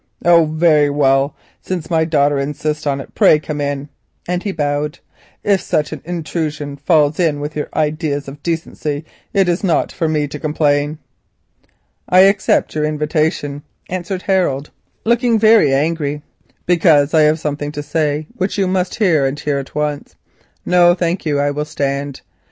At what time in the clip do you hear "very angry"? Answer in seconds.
15.37-16.23